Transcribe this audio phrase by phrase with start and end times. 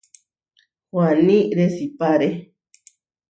[0.91, 2.29] Huaní resipáre.